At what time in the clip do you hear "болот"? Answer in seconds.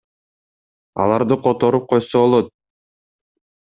2.25-2.51